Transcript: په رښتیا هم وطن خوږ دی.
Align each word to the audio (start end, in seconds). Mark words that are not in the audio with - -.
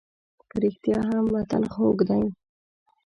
په 0.49 0.55
رښتیا 0.63 0.99
هم 1.09 1.25
وطن 1.35 1.63
خوږ 1.73 1.97
دی. 2.09 2.23